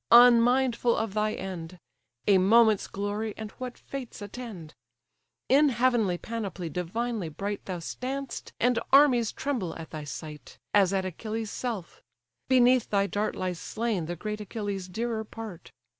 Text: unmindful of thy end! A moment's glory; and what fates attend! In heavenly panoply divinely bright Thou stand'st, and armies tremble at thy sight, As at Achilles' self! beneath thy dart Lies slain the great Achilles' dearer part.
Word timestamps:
unmindful 0.09 0.95
of 0.97 1.13
thy 1.13 1.31
end! 1.33 1.77
A 2.25 2.39
moment's 2.39 2.87
glory; 2.87 3.35
and 3.37 3.51
what 3.61 3.77
fates 3.77 4.19
attend! 4.19 4.73
In 5.47 5.69
heavenly 5.69 6.17
panoply 6.17 6.69
divinely 6.71 7.29
bright 7.29 7.63
Thou 7.65 7.77
stand'st, 7.77 8.51
and 8.59 8.79
armies 8.91 9.31
tremble 9.31 9.75
at 9.75 9.91
thy 9.91 10.05
sight, 10.05 10.57
As 10.73 10.91
at 10.91 11.05
Achilles' 11.05 11.51
self! 11.51 12.01
beneath 12.49 12.89
thy 12.89 13.05
dart 13.05 13.35
Lies 13.35 13.59
slain 13.59 14.07
the 14.07 14.15
great 14.15 14.41
Achilles' 14.41 14.87
dearer 14.87 15.23
part. 15.23 15.71